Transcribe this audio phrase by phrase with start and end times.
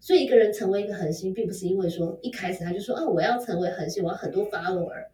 [0.00, 5.06] 所以一个人成为一个恒星，并不是因为说一开始他就说啊我要成为恒星，我要很多 follower，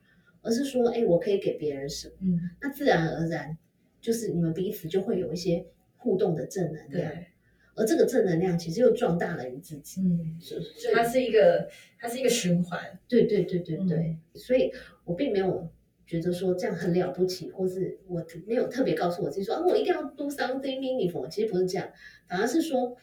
[0.43, 3.57] 而是说哎我可以给别人什么，嗯，那自然而然
[4.01, 5.65] 就是你们彼此就会有一些
[5.97, 7.11] 互动的正能量，
[7.75, 10.03] 而这个正能量其实又壮大了你自己。
[10.03, 14.71] 嗯，所以所以它是一个它是一个循环，对对对对对，嗯所以
[15.05, 15.67] 我并没有
[16.07, 21.27] 觉得说这样很了不起，或是我没有特别告诉我自己说啊，我一定要 do something meaningful。
[21.29, 21.91] 其实不是这样，
[22.29, 22.95] 反而是说，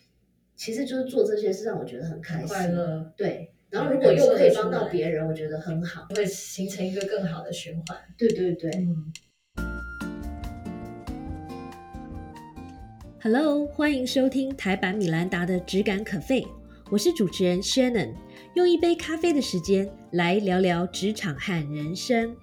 [0.64, 3.52] 其实就是做这些事让我觉得很开很心，快乐，对。
[3.72, 6.06] 然后如果又可以帮到别人，我觉得很好。
[6.16, 7.98] 会形成一个更好的循环。
[8.16, 8.70] 对对对。
[8.70, 9.12] 嗯
[13.24, 16.48] ，Hello，欢迎收听台版米兰达的质感可废，
[16.92, 18.14] 我是主持人 Shannon，
[18.54, 22.38] 用一杯咖啡的时间来聊聊职场和人生。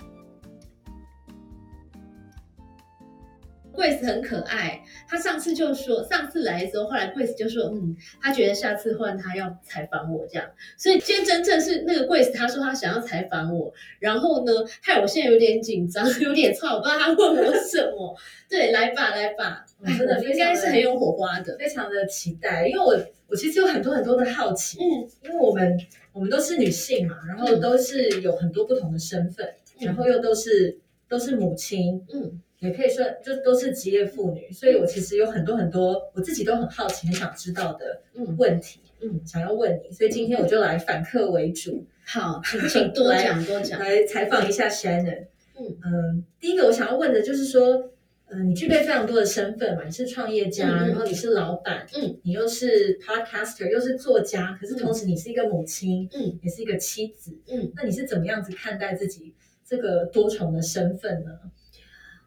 [3.78, 18.16] Grace 很可爱，他上次就说，上次来的时候，后来 Grace 就说，嗯，他觉得下次换他要采访我这样，所以今天真正是那个 Grace，他说他想要采访我，然后呢，害我现在有点紧张， 有点操，我不知道他问我什么。
[18.48, 21.56] 对，来吧，来吧，嗯真的应该是很有火花的。
[21.56, 22.98] 非常的期待，因为我
[23.28, 25.78] 我其实有很多很多的好奇，嗯因为我们
[26.12, 29.46] 我们都是女性嘛，然后嗯都是有很多不同的身份，
[29.80, 43.78] 嗯然后又都是都是母亲，嗯也可以说就都是职业妇女，所以我其实有很多很多我自己都很好奇、很想知道的嗯问题，嗯，想要问你，所以今天我就来反客为主，好， 请请 多讲多讲。
[43.78, 45.26] 来采访一下 Shannon。
[45.58, 45.76] 嗯。
[45.84, 47.90] 嗯，第一个我想要问的就是说，
[48.30, 56.38] 嗯、你具备非常多的身份嘛，你是创业家，然后你是老板，嗯，你又是 podcaster，又是作家，可是同时你是一个母亲，嗯。
[56.42, 59.32] 也是一个妻子，嗯，那你是怎么样子看待自己
[59.64, 61.30] 这个多重的身份呢？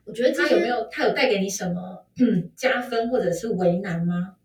[0.05, 4.35] 我觉得他有没有他有带给你什么嗯加分或者是为难吗？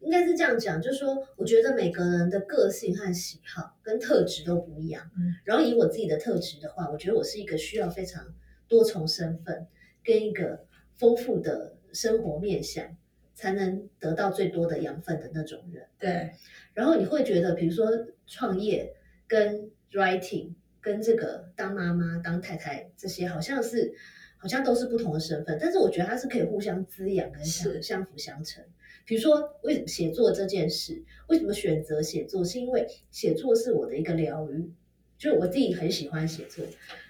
[0.00, 5.10] 应该是这样讲，就是说，我觉得每个人的个性和喜好跟特质都不一样。
[5.14, 8.34] 嗯，然后以我自己的特质的话，我觉得我是一个需要非常
[8.66, 9.66] 多重身份
[10.02, 10.64] 跟一个
[10.96, 12.96] 丰富的生活面向，
[13.34, 15.86] 才能得到最多的养分的那种人。
[15.98, 16.30] 对，
[16.72, 17.90] 然后你会觉得，比如说
[18.26, 18.94] 创业
[19.28, 23.92] 跟 writing 跟这个当妈妈、当太太这些，好像是
[24.40, 28.64] 好像都是不同的身份，但是我觉得它是可以互相滋养跟相相辅相成。
[29.04, 32.42] 比如说，为什么写作这件事，为什么选择写作？
[32.42, 34.72] 是因为写作是我的一个疗愈，
[35.18, 36.64] 就我自己很喜欢写作，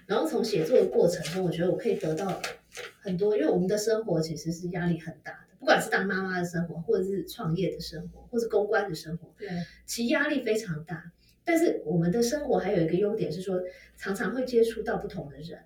[0.07, 2.41] 然后从写作的过程中，我觉得我可以得到
[2.99, 9.47] 很多，因为我们的生活其实是压力很大的，不管是当妈妈的生活，或者是创业的生活，或是公关的生活，对，
[9.85, 11.11] 其实压力非常大。
[11.43, 13.61] 但是我们的生活还有一个优点是说，
[13.97, 15.59] 常常会接触到不同的人，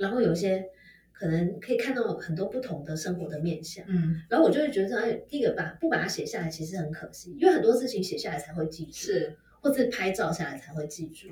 [0.00, 0.66] 然后有些
[1.12, 3.84] 可能可以看到很多不同的生活的面相。
[3.86, 11.28] 嗯，然后我就会觉得，哎，第一个把不把它写下来，其实很可惜，因为很多事情写下来才会记住，是，或是拍照下来才会记住。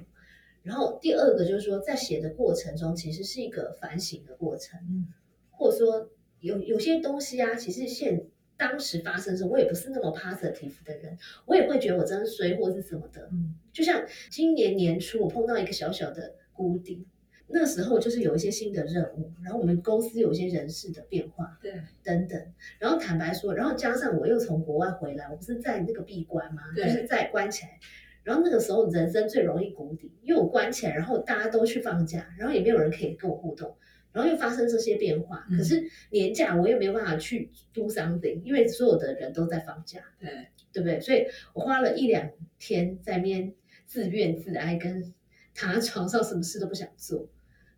[0.63, 5.07] 然后第二个就是说，在写的过程中，其实是一个反省的过程，嗯，
[5.51, 8.27] 或者说有有些东西啊，其实现
[8.59, 13.29] 当时发生的时候，我也不是那么 positive 的人，我也会觉得我真衰或是什么的。
[13.33, 17.07] 嗯，就像今年年初，我碰到一个小小的谷底，
[17.51, 21.73] 那时候就是有一些新的任务，然后我们公司有一些人事的变化，对，
[22.03, 22.53] 等等。
[22.79, 26.63] 然后坦白说，然后加上我又从国外回来，我不是在那个闭关吗？
[26.77, 27.79] 就是在关起来。
[28.23, 33.75] 然后那个时候人生最容易谷底，因为我关起来，然后大家都去放假，然后也没有人可以跟我互动，
[34.13, 35.47] 然后又发生这些变化。
[35.51, 40.29] 嗯可是年假我又没有办法去 do something，因为所有的人都在放假，对，
[40.71, 41.01] 对不对？
[41.01, 43.55] 所以我花了一两天在那边
[43.87, 45.15] 自怨自哀，跟
[45.55, 47.27] 躺在床上什么事都不想做。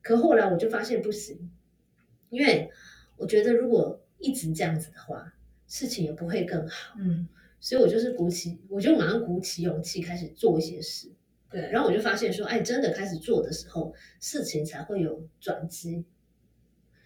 [0.03, 1.51] 可后来我就发现不行，
[2.29, 2.71] 因为
[3.17, 5.35] 我觉得如果一直这样子的话，
[5.67, 6.97] 事情也不会更好。
[6.99, 7.29] 嗯，
[7.61, 11.11] 所以我就是鼓起，我就马上鼓起勇气开始做一些事。
[11.51, 16.05] 对，然后我就发现说，哎，真的开始做的时候，事情才会有转机。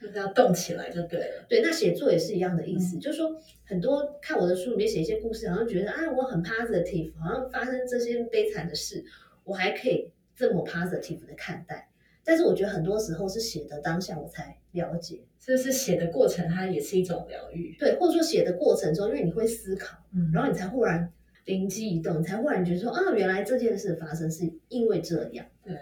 [0.01, 1.47] 就是要动起来就对了。
[1.49, 9.03] 对，那写作也是一样的意思，就是说很多看我的书里面写一些故事，好像觉得啊，我很 positive，好像发生这些悲惨的事，
[9.45, 11.89] 我还可以这么 positive 的看待。
[12.25, 17.77] 但是我觉得很多时候是写的当下我才了解，是不是写的过程它也是一种疗愈？
[17.79, 21.13] 对，或者说写的过程中，因为你会思考，嗯然后你才忽然
[21.45, 25.77] 灵机一动，你才忽然觉得说啊，原来这件事发生是因为这样，对，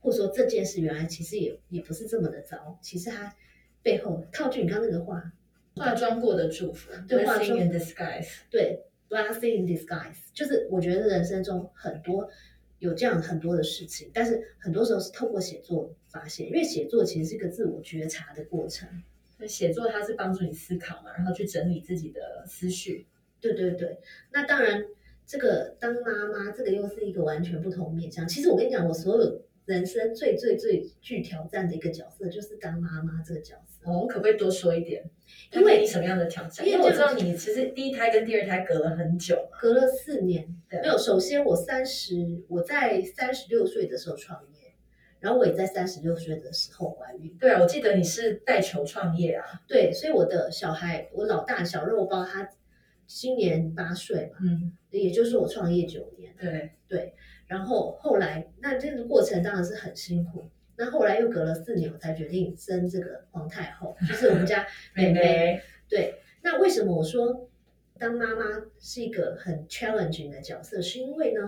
[0.00, 3.34] 或者说这件事原来其实也也不是这么的糟，其实它
[3.82, 5.32] 背后套句你刚刚那个话，
[5.74, 8.28] 化妆过的祝福对化妆 in disguise。
[8.50, 12.28] 对，blessing in disguise，就是我觉得人生中很多
[12.78, 18.88] 有这样很多的事情，但是很多时候是透过写作发现，因为写作其实是一个自我觉察的过程。
[19.36, 23.06] 所以写作它是帮助你思考嘛，然后去整理自己的思绪。
[23.40, 23.96] 对对对，
[24.32, 24.84] 那当然
[25.24, 28.26] 这个当妈妈，这个又是一个完全不同面向。
[28.26, 33.78] 其实我跟你讲，我所有人生最最最具挑战的一个角色，就是当妈妈这个角色。
[33.84, 35.04] 哦，可不可以多说一点？
[35.52, 36.66] 因为你什么样的挑战？
[36.66, 39.58] 因为我知道你其实第一胎跟第二胎隔了很久嘛。
[39.60, 40.96] 隔了四年，对没有。
[40.96, 44.72] 首先，我三十，我在三十六岁的时候创业，
[45.20, 47.36] 然后我也在三十六岁的时候怀孕。
[47.38, 49.44] 对啊，我记得你是带球创业啊。
[49.68, 52.48] 对，所以我的小孩，我老大小肉包，他
[53.06, 56.34] 今年八岁嘛，嗯，也就是我创业九年。
[56.40, 57.14] 对对，
[57.48, 60.48] 然后后来，那这个过程当然是很辛苦。
[60.76, 64.64] 那后来又隔了四年，我才决定生这个皇太后，就是我们家
[64.94, 65.20] 妹妹。
[65.20, 67.50] 妹，对，那为什么我说
[67.98, 68.44] 当妈妈
[68.78, 70.80] 是一个很 challenging 的角色？
[70.80, 71.40] 是因为呢，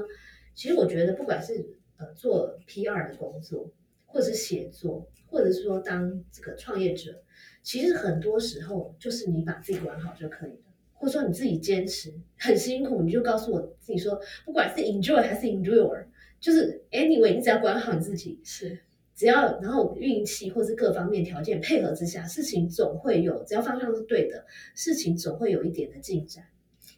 [0.52, 3.70] 其实我觉得不管是呃做 PR 的工作，
[4.06, 7.22] 或者是写作，或者是说当这个创业者，
[7.62, 10.69] 其实很多时候就是你把自己管好就可以了。
[11.00, 16.04] 或者说你自己坚持很辛苦，你就告诉我自己说，不管是 enjoy 还是 endure，
[16.38, 18.78] 就是 anyway，你只要管好你自己，是
[19.14, 24.44] 只要然后运气或是各方面条件配合之下，事情总会有，只要方向是对的，
[24.74, 26.44] 事情总会有一点的进展。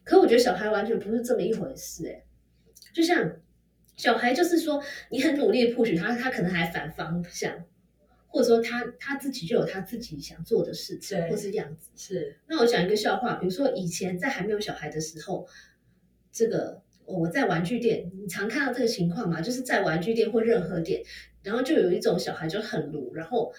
[0.03, 2.25] 可我觉得小孩完全不是这么一回事、欸，
[2.93, 3.37] 就像
[3.95, 7.53] 小孩就是说，你很努力的 push 他，他可能还反方向，
[8.33, 11.91] 或者说他他自己就有他自己想做的事情或是样子。
[11.95, 15.47] 是，那我讲一个笑话，比如说以前在还没有小孩的时候，
[16.31, 21.03] 这个我在玩具店，你常看到这个情况嘛，就是在玩具店或任何店，
[21.43, 23.53] 然后就有一种小孩就很鲁，然后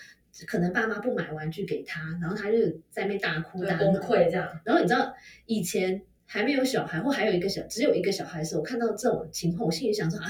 [0.49, 2.59] 可能爸妈不买玩具给他，然后他就
[2.91, 3.79] 在那边大哭大。
[3.79, 4.61] 崩溃这样。
[4.65, 5.15] 然后你知道
[5.47, 10.27] 以前还没有小孩，或还有一个小只有一个小孩的时候，我看到这种情况，我心里想说啊。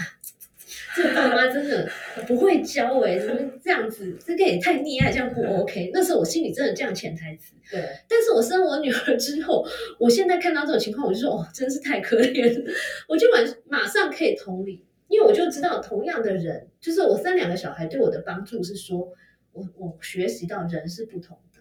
[0.94, 1.90] 这个爸妈真的
[2.26, 4.16] 不会教哎、怎么这样子？
[4.24, 5.90] 这个也太溺爱，这样不 OK。
[5.92, 7.54] 那时候我心里真的这样潜台词。
[7.70, 9.66] 对，但是我生我女儿之后，
[9.98, 12.72] 我现在看到这种情况，我就说哦，真是太可怜了。
[13.08, 19.12] 我就马马上可以同理，因为我就知道同样的人，就是我生两个小孩对我的帮助是说，
[19.52, 21.60] 我我学习到人是不同的，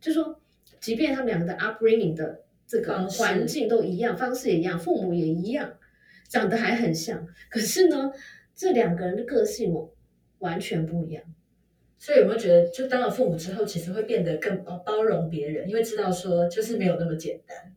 [0.00, 0.40] 就说
[0.78, 5.78] 即便他们两个的 upbringing 的这个环境都一样，方式也一样，父母也一样，
[6.28, 8.12] 长得还很像，可是呢，
[8.56, 9.90] 这两个人的个性哦
[10.38, 11.22] 完全不一样。
[11.98, 17.74] 所以有没有觉得，就当了父母之后，其实会变得更包包容别人，因为知道说就是没有那么简单。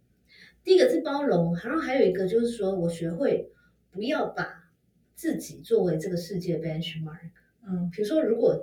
[0.64, 3.50] 第一个是包容，然后还有一个就是说我学会
[3.92, 4.70] 不要把
[5.16, 7.30] 自己作为这个世界 benchmark。
[7.66, 8.62] 嗯，比如说，如果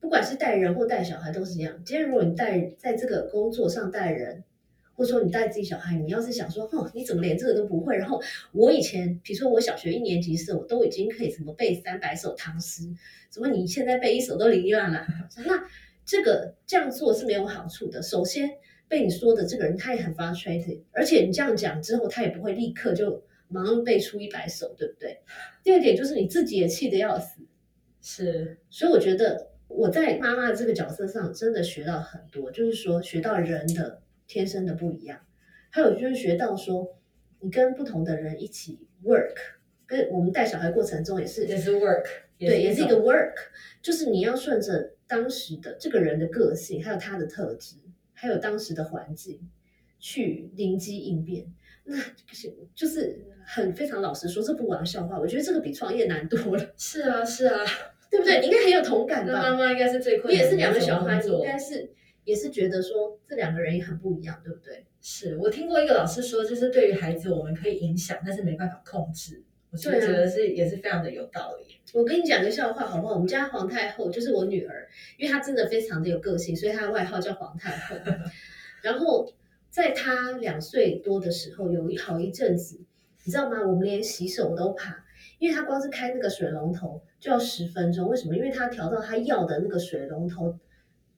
[0.00, 4.42] 不管是带人或带小孩都是一样，今天如果你带在这个工作上带人，
[4.96, 7.96] 或者说你带自己小孩，你要是想说，哦，你怎么连这个都不会？
[7.96, 8.20] 然后
[8.52, 12.82] 我以前，比如说我小学一年级时，我都已经可以什么背三百首唐诗，
[13.30, 15.06] 怎么你现在背一首都凌乱了？
[15.46, 15.62] 那
[16.04, 18.02] 这个这样做是没有好处的。
[18.02, 18.50] 首先，
[18.88, 25.18] 被你说的这个人他也很 frustrated，而且你这样讲之后，他也不会立刻就马上背出一百首，对不对？
[25.62, 27.42] 第二点就是你自己也气得要死。
[28.00, 35.20] 是所以我觉得我在妈妈的这个角色上真的学到很多，就是说学到人的天生的不一样，
[35.70, 36.96] 还有就是学到说
[37.40, 39.34] 你跟不同的人一起 work，
[39.86, 42.04] 跟我们带小孩过程中也是也是 work，
[42.38, 43.34] 对，也是一个 work，
[43.82, 47.76] 就是你要顺着当时的这个人的个性，还有他的特质，
[48.12, 49.48] 还有当时的环境
[49.98, 51.46] 去灵机应变。
[51.88, 57.64] 那就是就是很非常老实说，这不玩笑话，我觉得这个比创业难多了， 是啊是啊，
[58.10, 58.40] 对不对？
[58.40, 59.32] 你应该很有同感吧？
[59.32, 61.88] 妈妈应该是最困难的你也是两个小孩，你应该是
[62.26, 64.84] 也是觉得说这两个人也很不一样，对不对？
[65.00, 69.44] 是我听过一个老师说，就是对于孩子我们可以影响，但是没办法控制。
[69.70, 71.76] 我就觉得是也是非常的有道理。
[71.92, 73.14] 我跟你讲个笑话好不好？
[73.14, 77.96] 我们家皇太后就是我女儿，因为她真的非常的有个性，所以她的外号叫皇太后。
[78.82, 79.32] 然后
[79.70, 82.80] 在她两岁多的时候，有一好一阵子，
[83.24, 83.60] 你知道吗？
[83.64, 85.04] 我们连洗手都怕，
[85.38, 88.08] 因为她光是开那个水龙头就要十分钟。
[88.08, 88.34] 为什么？
[88.36, 90.58] 因为她调到她要的那个水龙头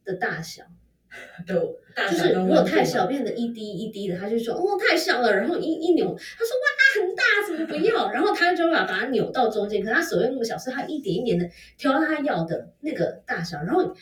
[0.05, 0.65] 的大小。
[1.47, 1.57] 对，
[1.95, 8.11] 大就是如果太小，变得一滴一滴的，他就说哦太小了，然后一一扭，他说哇很大，怎么不要？
[8.11, 13.59] 然后他就把把它扭到中间，可他手又那么小，所以他一点一点的调到他要的那个大小。
[13.63, 13.95] 然后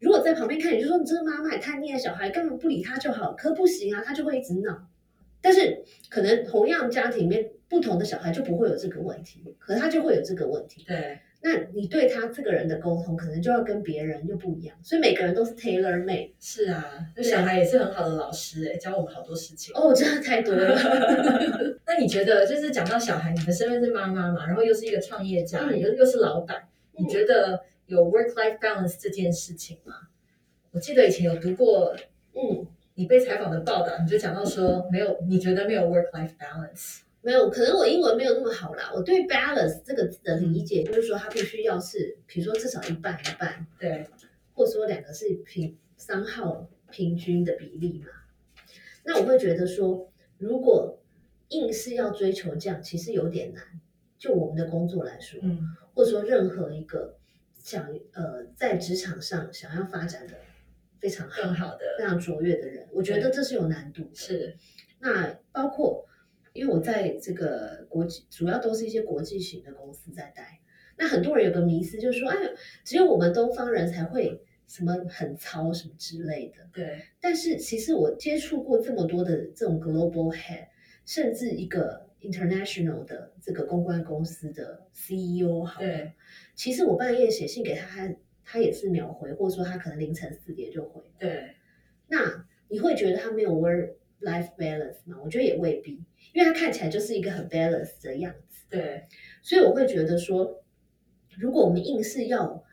[0.00, 4.88] 如果在旁边看，你就说你这个妈妈也太溺爱小孩，根本不理他就好，可不行啊，他就会一直闹。
[5.40, 10.84] 但是可能同样家庭里面不同的小孩就不会有这个问题，可他就会有这个问题。
[10.86, 16.30] 对，那你对他这个人的沟通，可能就要跟别人又不一样，所以每个人都是 tailor made。
[16.38, 16.84] 是啊，
[17.16, 19.74] 那小孩也是很好的老师哎，教我们好多事情。
[19.74, 20.78] 哦，真的太多了。
[21.84, 26.62] 那你觉得，就是讲到小孩，你的身份是妈妈嘛，然后又是一个创业家，嗯又又是老板，
[26.96, 29.94] 你觉得有 work life balance 这件事情吗？
[30.70, 31.92] 我记得以前有读过
[32.34, 37.00] 嗯，你被采访的报道，你就讲到说没有，你觉得没有 work life balance？
[37.22, 38.92] 没有，可能我英文没有那么好啦。
[38.94, 44.06] 我对 balance 这个字的理解就是说，它必须要是，比如说至少一半一半，对，
[44.54, 48.06] 或者说两个是平三号平均的比例嘛。
[49.04, 51.00] 那我会觉得说，如果
[51.48, 53.62] 硬是要追求这样，其实有点难。
[54.18, 55.60] 就我们的工作来说，嗯，
[55.94, 57.16] 或者说任何一个
[57.58, 60.34] 想呃在职场上想要发展的
[61.00, 64.14] 非常好、更好的非常卓越的人，我觉得这是有难度的。
[64.14, 64.56] 是，
[65.00, 66.06] 那包括，
[66.52, 70.60] 因为我在这个国际，主要都是一些国际型的公司在待。
[70.96, 72.36] 那很多人有个迷思，就是说，哎，
[72.84, 76.68] 只有我们东方人才会什么很糙什么之类的。
[76.72, 80.68] 对，但是其实我接触过这么多的这种 global head，
[81.06, 86.12] 甚至一个 international 的这个公关公司的 CEO，好了，对，
[86.54, 91.02] 其实我半夜写信给他，他他也是秒回，或者说他可能凌晨四点就回。
[91.18, 91.54] 对，
[92.06, 95.18] 那你会觉得他没有 work life balance 嘛？
[95.24, 96.02] 我觉得也未必，
[96.32, 98.64] 因为他看起来就是一个很 balance 的样子。
[98.70, 99.06] 对，
[99.42, 100.62] 所以我会觉得说，
[101.38, 102.64] 如果我们硬是要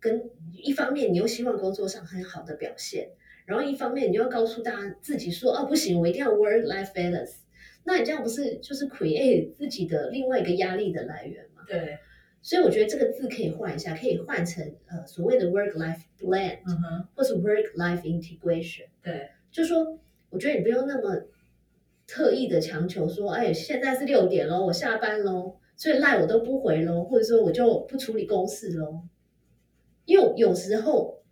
[0.00, 3.10] 跟一方面，你又希望工作上很好的表现，
[3.44, 7.36] 然后一方面你又要告诉大家自己说，哦不行，我一定要 work life balance，
[7.84, 11.64] 那你这样不是就是 create 自己的另外一个压力的来源吗？
[11.66, 11.98] 对，
[12.40, 18.86] 所以我觉得这个字可以换一下，可以换成呃所谓的 work life blend，、嗯哼，或是 work life integration。
[19.02, 19.98] 对，就说，
[20.30, 21.24] 我觉得你不用那么
[22.06, 29.02] 特意的强求说，哎，现在是六点喽，我下班喽，所以赖我都不回喽，或者说我就不处理公事喽。
[30.04, 31.22] 因为有时候，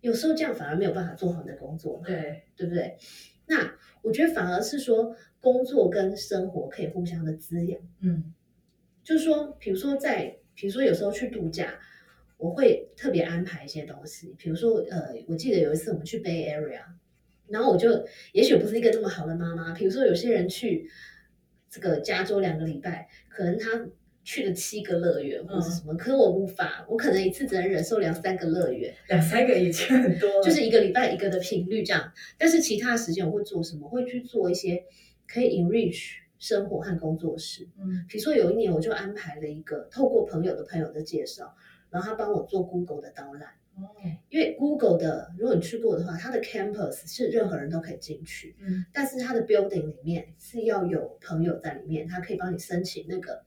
[0.00, 2.96] 有时候这样反而没有办法做好你的工作嘛，对，对不对？
[3.46, 7.80] 那我觉得反而是说，工作跟生活可以互相的滋养。
[8.00, 8.34] 嗯，
[9.04, 11.78] 就是说，比如说在，比如说有时候去度假，
[12.36, 16.80] 我会特别安排一些东西，比如说，呃，我记得有一次我们去 Bay Area，
[17.48, 20.88] 然后我就，也许不是一个那么好的妈妈，比如说有些人去
[21.68, 23.86] 这个加州两个礼拜，可能他
[24.22, 32.10] 去了七个乐园或者什么，可是我无法，我可能一次只能忍受两三个乐园， 两三个已经很多， 就是一个礼拜一个的频率这样。
[32.38, 33.86] 但是其他时间我会做什么？
[33.88, 34.82] 会去做一些
[35.28, 37.68] 可以 enrich 生活和工作室。
[37.78, 41.54] 嗯，比如说有一年我就安排了一个透过朋友的朋友的介绍，
[41.90, 43.50] 然后他帮我做 Google 的导览。
[43.76, 43.90] 哦，
[44.30, 53.42] 因为 Google 的，如果你去过的话，它的 campus 是任何人都可以进去，嗯，但是它的 building 里面是要有朋友在里面，他可以帮你申请那个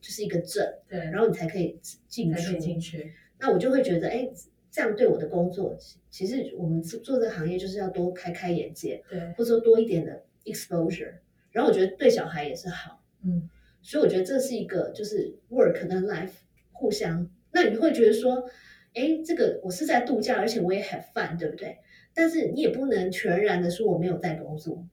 [0.00, 2.58] 就是一个证，对，然后你才可以进去。
[2.58, 4.30] 进去，那我就会觉得，哎，
[4.70, 5.76] 这样对我的工作，
[6.10, 11.14] 其实我们做这个行业就是要多开开眼界，对，或者说多一点的 exposure。
[11.50, 13.48] 然后我觉得对小孩也是好，嗯，
[13.82, 16.30] 所以我觉得这是一个就是 work 跟 life
[16.70, 17.28] 互相。
[17.52, 18.48] 那你会觉得说，
[18.94, 21.78] 哎，这个我是在度假，而且我也 have fun，对不对？
[22.14, 24.86] 但是你也不能全然的说我没有在工作，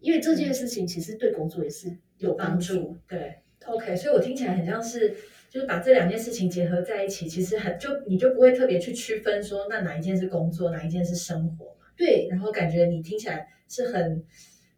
[0.00, 2.74] 因为这件事情其实对工作也是有帮助。
[2.74, 5.14] 帮助，对，OK，所以我听起来很像是，
[5.50, 14.24] 就是把这两件事情结合在一起，其实很就你就不会特别去区分说，那哪一件是工作，哪一件是生活嘛，对，然后感觉你听起来是很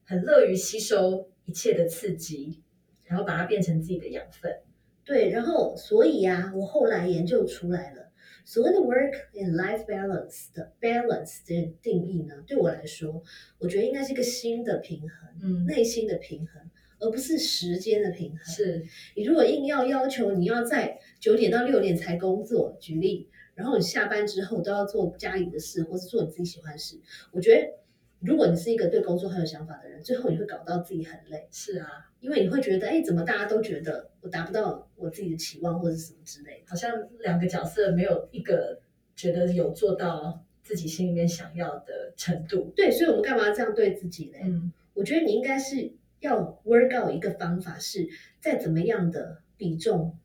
[0.05, 2.63] 很乐于吸收一切的刺激，
[3.05, 4.53] 然后把它变成自己的养分，
[5.05, 8.08] 对，然后所以啊，我后来研究出来了，
[8.49, 13.23] 所谓的 work and life balance 的 balance 的定义呢，对我来说，
[13.59, 15.11] 我觉得应该是一个新的平衡，
[15.43, 16.63] 嗯，内心的平衡，
[16.99, 18.39] 而不是时间的平衡。
[18.47, 26.99] 是，你如果硬要要求你要在九点到六点才工作，举例，然后你下班之后都要做家里的事，或是做你自己喜欢的事，
[27.33, 27.71] 我觉得
[28.21, 31.47] 如果你是一个对工作很有想法的人，最后你会搞到自己很累。
[31.51, 36.65] 是啊，因为你会觉得，哎，怎么大家都觉得我达不到我自己的期望或者什么之类的？
[36.67, 38.81] 好像两个角色没有一个
[39.15, 44.41] 觉得有做到自己心里面想要的程度，对，所以我们干嘛要这样对自己嘞？
[44.45, 48.09] 嗯，我觉得你应该是要 work out 一个方法，是
[48.41, 50.19] 在怎么样的比重，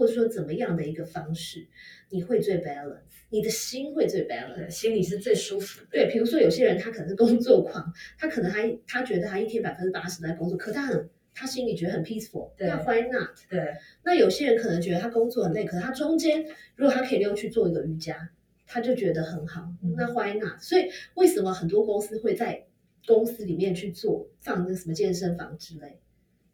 [0.00, 1.66] 或者说怎么样的一个方式，
[2.08, 4.70] 你会最 balance，你的心会最 balance 对，。
[4.70, 13.36] 心里是最舒服的，对，比如说有些人他可能是工作狂，他可能还他觉得他一天百分之八十在工作，可他很他心里觉得很 peaceful，对那 why not？
[13.50, 18.30] 对，那有些人可能觉得他工作很累，可是他中间如果他可以溜去做一个瑜伽，
[18.66, 19.70] 他就觉得很好。
[19.82, 20.58] 嗯那 why not？
[20.62, 22.64] 所以为什么很多公司会在
[23.06, 26.00] 公司里面去做放那个什么健身房之类？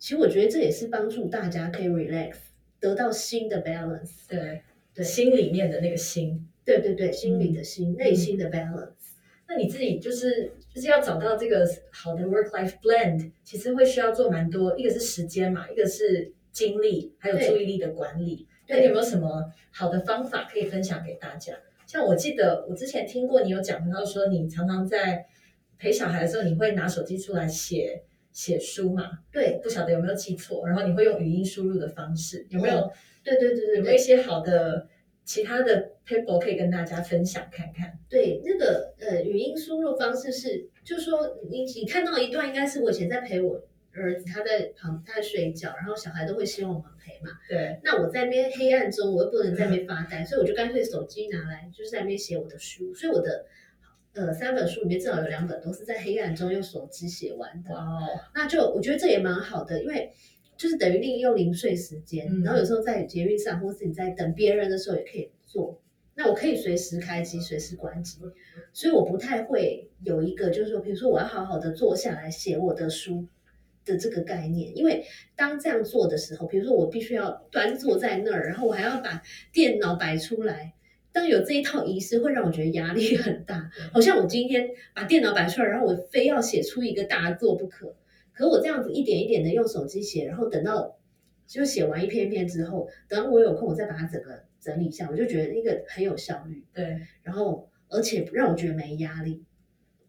[0.01, 2.35] 其实我觉得这也是帮助大家可以 relax，
[2.81, 4.29] 得到新的 balance。
[4.29, 4.63] 对，
[4.95, 6.49] 对心里面的那个心。
[6.65, 8.91] 对对对，心里的心，嗯内心的 balance。
[9.49, 18.49] 那你自己就是就是要找到这个好的 work life blend，其实会需要做蛮多，一个是时间嘛，一个是精力，还有注意力的管理。
[18.67, 21.55] 那对你有没有什么好的方法可以分享给大家？
[21.87, 25.25] 像我记得我之前听过你有讲到说，你常常在
[25.79, 28.03] 陪小孩的时候，你会拿手机出来写
[28.37, 32.93] 写书嘛，对不晓得有没有记错，然后你会用语音输入的方式，有没有、
[33.25, 34.87] 对对对对有没有一些好的
[35.25, 37.99] 其他的 paper 可以跟大家分享看看？
[38.11, 43.59] 对，那个呃语音输入方式是，就是说你你看到一段，应该是我以前在陪我
[43.95, 47.31] 儿子，他在旁他在睡觉，然后小孩都会希望我们陪嘛。
[47.49, 52.93] 对，那我在那边黑暗中，我又不能在那边发呆， 所以我就干脆手机拿来，就是在那边写我的书。
[52.93, 53.47] 所以我的
[54.17, 57.75] 呃三本书里面至少有两本都是在黑暗中用手机写完的。
[57.75, 58.01] 哦，
[58.35, 60.11] 那就我觉得这也蛮好的，因为
[60.57, 65.81] 就是等于利用零碎时间，嗯然后有时候在捷运上，或是你在等别人的时候也可以做。
[66.15, 68.19] 那我可以随时开机，随时关机，
[68.73, 73.27] 所以我不太会有一个就是说，比如说我要好好的坐下来写我的书
[73.85, 75.05] 的这个概念，因为
[75.37, 80.73] 当这样做的时候，比如说我必须要端坐在那儿，然后我还要把电脑摆出来。
[81.17, 87.97] 当有这一套仪式，会让我觉得压力很大， 好像我今天把电脑摆出来，然后我非要写出一个大作不可。
[88.35, 90.99] 可我这样子一点一点的用手机写，然后等到
[91.47, 99.43] 就写完一篇一篇之后，等我有空我再把它整个整理一下，我就觉得那个很有效率，对，然后而且让我觉得没压力。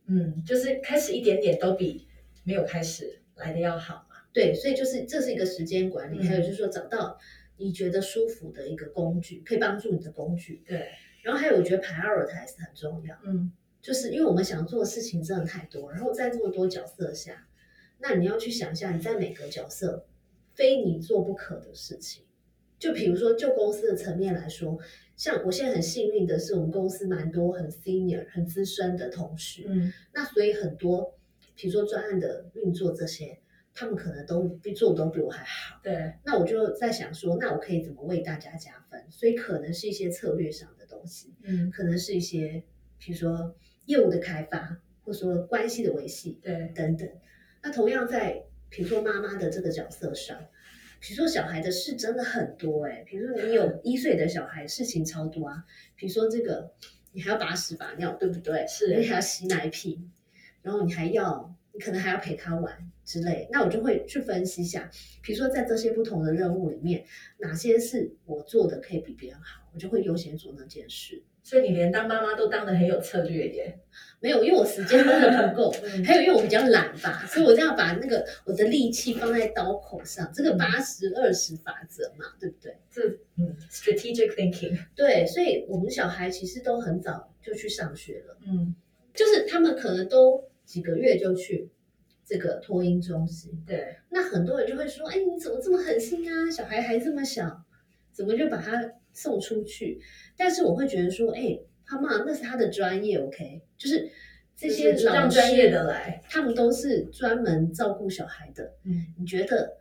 [0.07, 2.05] 嗯，就是开始一点点都比
[2.43, 4.17] 没有开始来的要好嘛。
[4.33, 7.17] 对，所以就是这是一个时间管理，嗯还有就是说找到
[7.57, 10.63] 你觉得舒服的一个工具，可以帮助你的工具。
[10.65, 10.89] 对，
[11.23, 17.47] 然后还有我觉得 prioritize 很重要，嗯，就是因为我们想做的事情真的太多，然后在这么多角色下，
[17.99, 20.05] 那你要去想一下你在每个角色
[20.53, 22.23] 非你做不可的事情。
[22.79, 24.77] 就比如说，就公司的层面来说，
[25.15, 31.17] 像我现在很幸运的是，我们公司蛮多很 senior、很资深的同事，嗯，那所以很多，
[31.55, 33.39] 比如说专案的运作这些，
[33.79, 35.79] 他们可能都比做的都比我还好。
[35.83, 39.05] 对，那我就在想说，那我可以怎么为大家加分？
[39.11, 42.63] 所以可能是一些策略上的东西，嗯，可能是一些，
[42.97, 43.55] 比如说
[43.85, 47.07] 业务的开发，或者说关系的维系对，等等。
[47.61, 50.43] 那同样在比如说妈妈的这个角色上，
[50.99, 55.63] 比如说小孩的事真的很多哎、比如说你有 一岁的小孩，事情超多啊。
[55.95, 56.73] 比如说这个，
[57.11, 58.65] 你还要把屎把尿，对不对？
[58.67, 60.11] 是你还要洗奶瓶，
[60.63, 63.47] 然后你还要，你可能还要陪他玩之类。
[63.49, 64.91] 那我就会去分析一下，
[65.23, 67.05] 比如说在这些不同的任务里面，
[67.37, 71.23] 哪些是我做的可以比别人好，我就会优先做那件事。
[71.41, 73.79] 所以你连当妈妈都当的很有策略耶。
[74.19, 82.75] 没有，因为我时间真的不够， 嗯还有因为我比较懒吧，所以我这样把那个我的力气放在刀口上，这个八十二十法则嘛，对不对？
[82.91, 83.01] 这
[83.37, 88.75] 嗯，strategic thinking，对，所以我们小孩其实都很早就去上学了，嗯，
[89.13, 91.69] 就是他们可能都几个月就去
[92.27, 93.63] 这个托婴中心。
[93.65, 96.51] 对，那很多人就会说：“哎，你怎么这么狠心啊？
[96.51, 97.63] 小孩还这么小，
[98.11, 98.73] 怎么就把他
[99.13, 100.01] 送出去？”
[100.35, 103.61] 但是我会觉得说：“哎，他妈，那是他的专业，OK？
[103.77, 104.09] 就是
[104.57, 108.73] 这些老专业的来，他们都是专门照顾小孩的。
[108.83, 109.77] 嗯，你觉得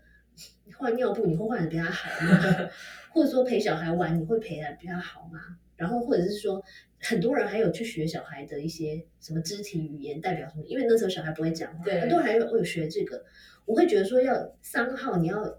[0.65, 2.71] 你换尿布你会换的比他好吗？
[3.13, 5.41] 或者说陪小孩玩你会陪的比他好吗？
[5.77, 6.63] 然后或者是说，
[7.09, 13.25] 很多人还有去学小孩的一些什么肢体语言代表什么，因为那时候小孩不会讲话，对很多人还有有学这个。
[13.65, 15.59] 我会觉得说要三号你要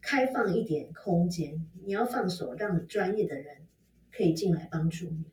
[0.00, 3.56] 开放一点空间，你要放手让专业的人
[4.12, 5.24] 可以进来帮助你。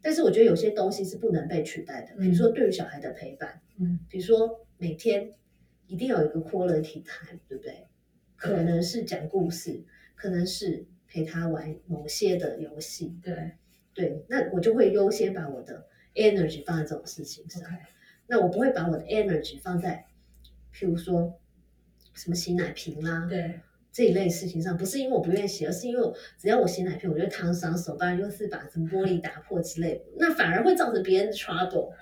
[0.00, 5.32] 但是我觉得有些东西是不能被取代的，比如说对于小孩的陪伴，嗯，比如说每天
[5.86, 7.86] 一定要有一个 quality time，对不对？
[8.36, 9.82] 可能是讲故事，
[10.14, 13.52] 可能是陪他玩某些的游戏，对
[13.94, 17.62] 对，那我就会优先把我的 energy 放在这种事情上。
[18.26, 20.06] 那我不会把我的 energy 放在，
[20.74, 21.38] 譬如说
[22.14, 23.60] 什么洗奶瓶啦，对，
[23.92, 31.92] 这一类事情上，不是因为我不愿意洗，而是因为只要我洗奶瓶，我就会烫伤手，不然就是把什么玻璃打破之类的，那反而会造成别人的 trouble。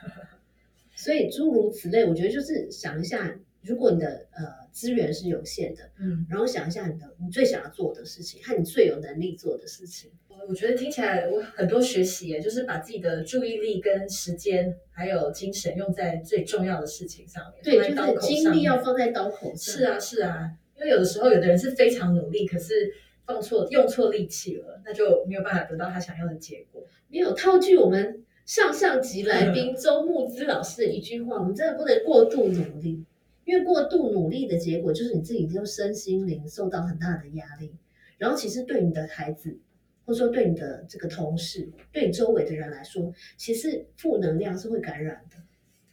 [0.95, 10.11] 所以诸如此类，我觉得就是想一下，如果你的呃资源是有限的，嗯，然后想一下你的你最想要做的事情和你最有能力做的事情。
[10.49, 19.57] 我觉得听起来我很多学习耶，就是把自己的注意力跟时间还有精神用在最重要的事情上面，对，刀就是精力要放在刀口上。
[19.57, 22.93] 是啊，是啊，因为有的时候有的人是非常努力，可是
[23.25, 26.85] 放错用错力气了，那就没有办法得到他想要的结果。
[27.09, 33.05] 没有套句我们上上集来宾周牧之老师的一句话，我们真的不能过度努力，
[33.45, 37.73] 因为过度努力的结果就是你自己就身心灵受到很大的压力，
[38.19, 39.59] 然后其实对你的孩子，
[40.05, 45.37] 或者说对你的这个同事，对你周围的人来说，其实负能量是会感染的。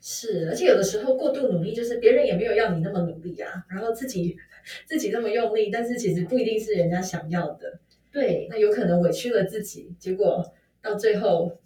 [0.01, 4.37] 是，而且有的时候过度努力，就是别人也没有要你那么努力啊，然后自己
[4.87, 7.79] 自己那么用力，但是其实不一定是人家想要的，
[8.11, 11.59] 对那有可能委屈了自己，结果到最后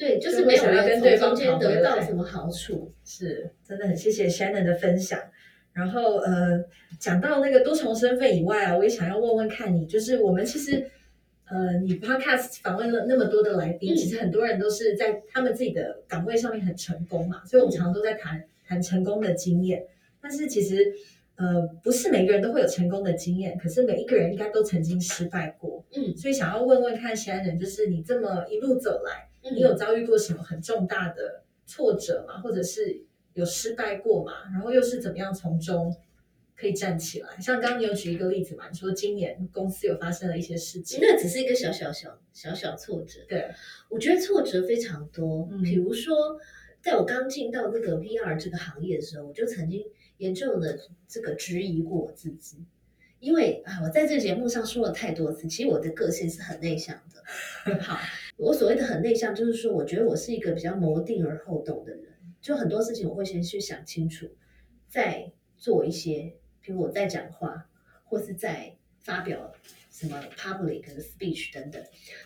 [0.00, 2.90] 对，就就是没有想要跟对方间得到什么好处。
[3.04, 5.20] 是真的很谢谢 Shannon 的分享。
[5.74, 6.64] 然后呃，
[6.98, 10.90] 讲到那个多重身份以外啊，我也想要问问看你，就是我们其实
[11.48, 19.84] 呃，你 podcast 访问了那么多的来宾，嗯其实很多人都是在他们自己的岗位上面很成功嘛，所以我们常常都在谈谈成功的经验。
[20.20, 20.92] 但是其实
[21.36, 25.84] 呃，不是每个人都会有成功的经验，可是每一个人应该都曾经失败过。
[25.96, 32.40] 嗯所以想要问问看 Shannon，就是你这么一路走来，嗯你有遭遇过什么很重大的挫折吗？
[32.40, 33.02] 或者是
[33.34, 34.32] 有失败过吗？
[34.52, 35.96] 然后又是怎么样从中
[36.56, 37.40] 可以站起来？
[37.40, 43.20] 像刚刚你有举一个例子嘛，你说今年公司有发生了一些事情，那只是一个小小小小小挫折。
[43.28, 43.50] 对，
[43.88, 46.38] 我觉得挫折非常多，嗯比如说，
[46.82, 49.84] 在我刚进到这个 VR 这个行业的时候，我就曾经
[50.18, 52.58] 严重的这个质疑过我自己，
[53.20, 57.22] 因为啊，我在这个节目上说了太多次，其实我的个性是很内向的。
[57.80, 57.98] 好，
[58.40, 62.04] 我所谓的很内向，就是说，我觉得我是一个比较谋定而后动的人，
[62.40, 64.26] 就很多事情我会先去想清楚，
[64.88, 67.68] 再做一些，比如我在讲话，
[68.04, 69.52] 或是在发表
[69.90, 71.82] 什么 public 的 speech 等等。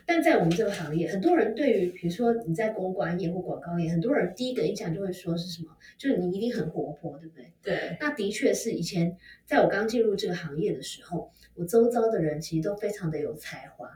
[0.07, 5.77] 但在我们这个行业，很多人对于比如说你在公关业或广告业，很多人第一个印象就会说是什么？
[5.99, 7.53] 就是你一定很活泼，对不对？
[7.61, 13.91] 对，那的确是以前在我刚进入这个行业的时候，我周遭的人其实都非常的有才华，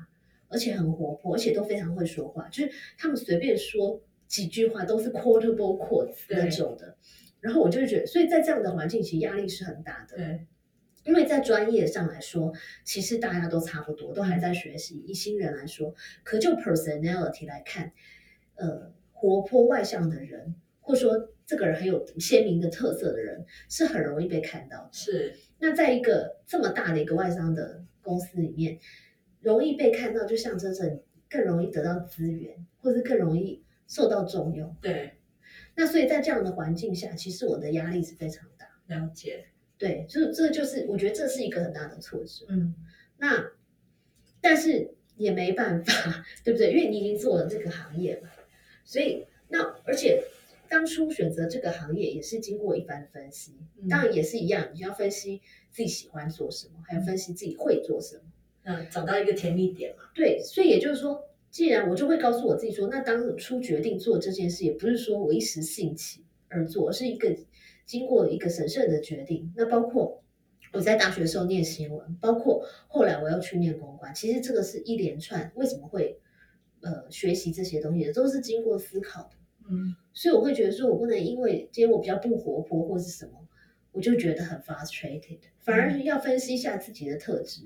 [0.49, 6.97] 而且很活泼，而且都非常会说话，就是他们随便说几句话都是 quotable quotes 对那种的。
[7.41, 10.17] 然后我就觉得，所以在这样的环境，其实压力是很大的。
[10.17, 10.47] 对，
[11.05, 15.05] 因为在专业上来说，其实大家都差不多，都还在学习。
[15.07, 17.93] 以新人来说，可就 personality 来看，
[18.57, 24.91] 呃，活泼外向的人，或者说这个人很有鲜明的特色的人，是很容易被看到的。
[24.93, 28.81] 是，那在一个这么大的一个外商的公司里面，
[29.41, 34.75] 容易被看到，就象征着你更容易得到资源，或是更容易受到重用。
[34.81, 35.15] 对，
[35.77, 38.67] 那所以在这样的环境下，其实我的压力是非常大。
[38.87, 39.47] 了解，
[39.77, 42.47] 对，就这就是我觉得这是一个很大的挫折。
[42.49, 42.75] 嗯，
[43.19, 43.51] 那
[44.41, 46.73] 但是也没办法， 对不对？
[46.73, 48.31] 因为你已经做了这个行业嘛，
[48.85, 50.25] 所以那而且
[50.69, 58.23] 当初选择这个行业也是经过一番分析，嗯当然也是一样，你要分析自己喜欢做什么，还要分析自己会做什么。
[58.69, 67.35] 那找到一个甜蜜点嘛，对，所以也就是说，既然我就会告诉我自己说，那当初决定做这件事，也不是说我一时兴起而做，而是一个
[67.87, 69.51] 经过一个审慎的决定。
[69.57, 70.23] 那包括
[70.75, 76.21] 我在大学的时候念新闻，包括后来我要去念公关，其实这个是一连串为什么会
[76.83, 79.31] 呃学习这些东西，都是经过思考的。
[79.71, 83.49] 嗯，所以我会觉得说，我不能因为今天我比较不活泼或是什么，
[83.93, 87.63] 我就觉得很 frustrated，反而要分析一下自己的特质，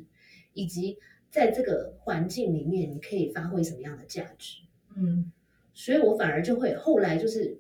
[0.55, 0.99] 以及
[1.31, 4.59] 在这个环境里面你可以发挥什么样的价值。
[4.97, 5.33] 嗯，
[5.73, 7.59] 所以我反而就会后来就是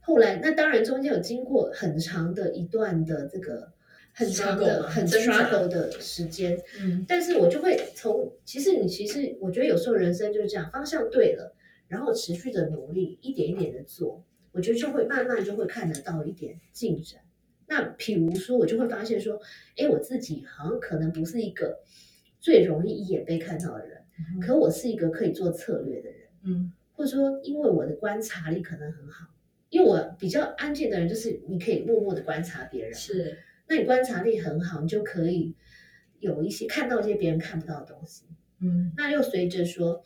[0.00, 3.72] 后来，那当然中间有经过很长的一段的这个
[4.14, 11.54] 很长的很嘛挣扎 struggle 的时间，嗯，但是我就会从，其实你其实我觉得有时候人生就是这样，方向对了，
[11.88, 17.20] 然后持续的努力，一点一点的做，我觉得就会慢慢就会看得到一点进展。
[17.66, 19.40] 那比如说，我就会发现说，
[19.76, 21.78] 哎，我自己好像可能不是一个
[22.42, 24.02] 最容易一眼被看到的人，
[24.40, 29.28] 可我是一个可以做策略的人，嗯，或者说因为我的观察力可能很好，
[29.70, 35.54] 因为我比较安静的人，就是你可以默默的观察别人，是，那你观察力很好，你就可以
[36.18, 38.24] 有一些看到一些别人看不到的东西。
[38.60, 40.02] 嗯，那又随着说，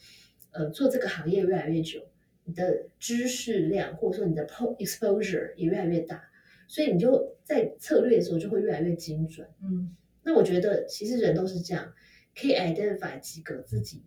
[0.51, 2.03] 呃，做这个行业越来越久，
[2.45, 6.23] 你的知识量或者说你的 po- exposure 也越来越大，
[6.69, 9.49] 所以你就在策略的时候就会越来越精准。
[9.63, 11.93] 嗯，那我觉得其实人都是这样，
[12.39, 14.03] 可以 identify 几个自己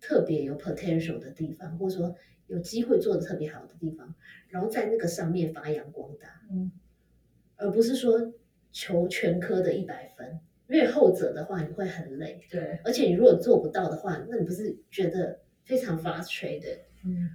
[0.00, 4.14] 特别有 potential 的地方，或者说有机会做的特别好的地方，
[4.48, 6.40] 然后在那个上面发扬光大。
[6.50, 6.72] 嗯，
[7.56, 8.32] 而不是说
[8.72, 16.80] 求全科的一百分，因为后者的话你会很累，对，而且你如果做不到的话，那你不是觉得非常 frustrated？
[17.04, 17.30] 嗯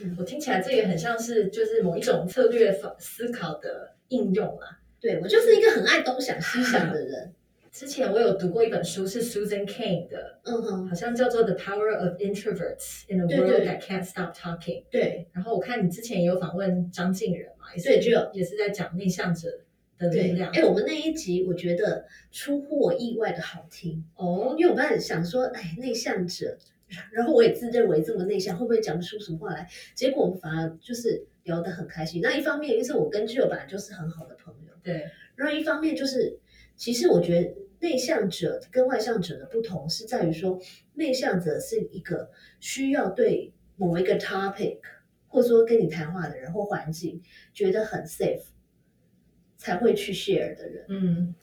[0.00, 4.80] 嗯，我听起来这也很像是就是某一种策略法思考的应用啊。
[5.00, 7.34] 对我就是一个很爱东想西想的人，
[7.72, 14.82] 之前我有读过一本书，是 Susan Cain 的，嗯哼，好像叫做《The Power of Introverts in a World That Can't Stop Talking》。
[14.90, 19.60] 对然后我看你之前也有访问张敬仁嘛，也是对就有也是在讲内向者
[19.98, 20.52] 的力，量。
[20.52, 26.58] 哎，我们那一集我觉得出乎我意外的好听，哦，因为我本来想说，哎，内向者，
[27.10, 29.66] 然后我也自认为这么内向，会不会讲不出什么话来？
[29.94, 32.20] 结果我们反而就是聊得很开心。
[32.20, 34.74] 那一方面，因为是我跟 Jill 本来就是很好的朋友。
[34.82, 36.38] 对，然后一方面就是，
[36.76, 40.58] 其实我觉得内向者跟外向者的不同是在于说，
[40.94, 42.30] 内向者是一个
[42.60, 44.78] 需要对某一个 topic，
[45.28, 47.20] 或者说跟你谈话的人或环境
[47.52, 48.44] 觉得很 safe，
[49.56, 50.84] 才会去 share 的人。
[50.88, 51.34] 嗯，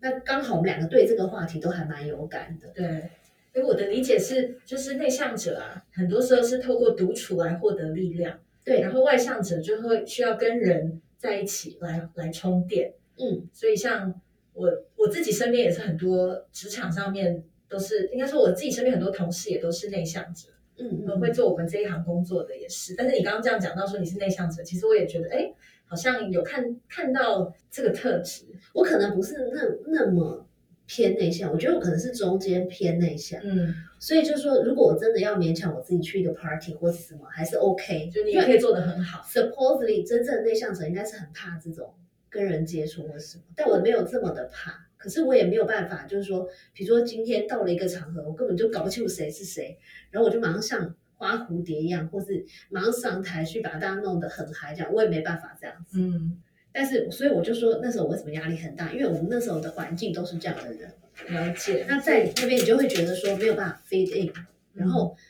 [0.00, 2.68] 那刚好我们两个对这个话题都还蛮有感的。
[2.68, 3.10] 对。
[3.54, 12.92] 因为我的理解是，就是内向者啊，很多时候是透过独处来获得力量，对，然后外向者就会需要跟人在一起来来充电。
[13.16, 14.20] 嗯，所以像
[14.56, 22.94] 我我自己身边也是很多职场上面都是，应该说我自己身边很多同事也都是内向者，嗯呃会做我们这一行工作的也是。
[22.96, 25.52] 但是你刚刚这样讲到说你是内向者，其实我也觉得，哎，
[25.84, 28.46] 好像有看看到这个特质。
[28.72, 30.46] 我可能不是那那么
[30.86, 33.40] 偏内向，我觉得我可能是中间偏内向。
[33.42, 38.08] 嗯，所以就说，如果我真的要勉强我自己去一个 party 或是什么，还是 OK。
[38.10, 39.22] 就你也可以做得很好。
[39.28, 41.92] Supposedly，真正的内向者应该是很怕这种
[42.36, 44.86] 跟人接触或什么，但我没有这么的怕。
[44.98, 49.78] 可是我也没有办法，就是说，比如说今天到了一个场合，我根本就搞不清楚谁是谁，
[50.10, 56.00] 然后我就马上像花蝴蝶一样，或是马上上台去把大家弄得很嗨，这样我也没办法这样子。
[56.00, 56.40] 嗯，
[56.72, 60.90] 但是，所以我就说那时候我为什么压力很大，因为我们那时候的环境都是这样的人。
[61.28, 61.86] 了解。
[61.88, 64.32] 那在那边你就会觉得说没有办法 fit in，
[64.74, 65.22] 然后、嗯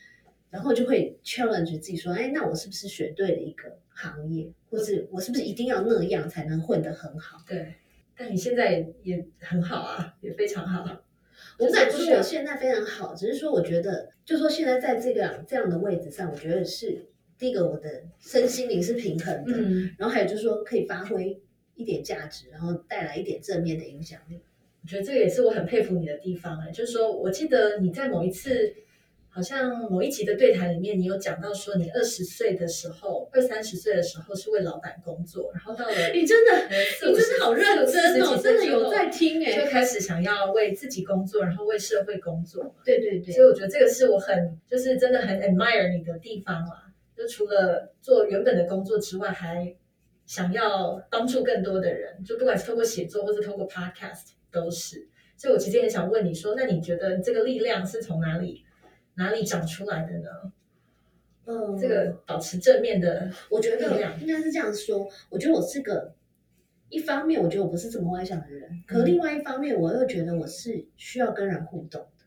[0.57, 7.37] 然后就会 challenge 自己说，哎，那我是不是选对了一个行业，或是我是不是一定要那样才能混得很好？
[7.47, 7.75] 对，
[8.17, 10.83] 但你现在也很好啊，也非常好。
[11.59, 17.05] 我不敢说我现在非常好，只是说我觉得，就说现在在这个这样的位置上，我觉得是
[17.37, 21.39] 第一个我的身心灵是平衡的，嗯，然后还有就是说可以发挥
[21.75, 24.41] 一点价值，然后带来一点正面的影响力。
[24.81, 28.73] 我觉得这个也是我很佩服你的地方哎、就是说我记得你在某一次，
[29.37, 42.73] 好像某一集的对谈里面，你有讲到说你二十岁的时候，二三十岁的时候是为老板工作，然后到了你真的，你真的好认真哦，真的有在听哎、就开始想要为自己工作，然后为社会工作。
[42.83, 46.91] 对对对所以我觉得这个是我很就是真的很 admire 你的地方啦。
[47.15, 49.71] 就除了做原本的工作之外，还
[50.25, 55.07] 想要帮助更多的人，就不管是透过写作或是透过 podcast 都是。
[55.35, 58.63] 所以我其实很想问你说，那你觉得这个力量是从哪里
[59.17, 60.29] 哪里长出来的呢？
[61.45, 65.07] 嗯，这个保持正面的，我觉得应该是这样说。
[65.29, 66.13] 我觉得我是个，
[66.89, 72.25] 一方面我觉得我不是这么外向的人，可嗯另外一方面我又觉得我是需要跟人互动的。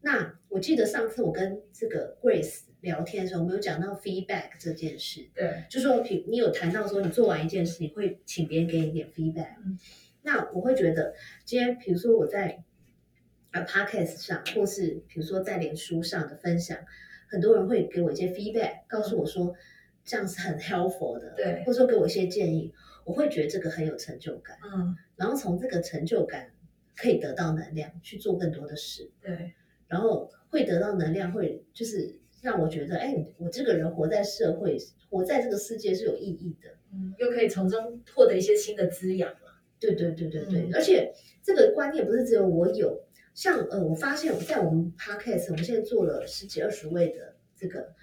[0.00, 9.54] 那我记得上次我跟这个 Grace 聊天的时候，我们有讲到 feedback 这件事，对，就说比你有谈到说你做完一件事，你会请别人给你一点 feedback。
[9.64, 9.78] 嗯
[10.24, 12.62] 那我会觉得，今天比如说我在
[13.52, 16.78] 呃 podcast 上，或是比如说在脸书上的分享，
[17.28, 19.54] 很多人会给我一些 feedback，告诉我说
[20.04, 22.72] 这样是很 helpful 的，对或者说给我一些建议，
[23.04, 26.50] 我会觉得这个很有成就感，嗯，然后从这个成就感
[26.96, 29.52] 可以得到能量去做更多的事，对，
[29.88, 34.76] 然后会得到能量，会就是让我觉得，哎，我这个人活在社会，
[35.10, 36.70] 活在这个世界是有意义的。
[36.92, 39.38] 嗯，又可以从中获得一些新的滋养嘛。
[39.78, 41.12] 对对对对对，嗯而且
[41.42, 43.02] 这个观念不是只有我有，
[43.34, 47.94] 像呃，我发现在我们 podcast，我们现在做了十几二十位的这个，